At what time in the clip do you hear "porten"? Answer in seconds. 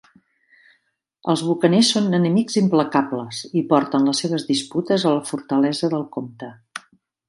3.75-4.11